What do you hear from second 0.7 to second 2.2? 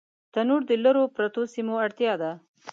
لرو پرتو سیمو اړتیا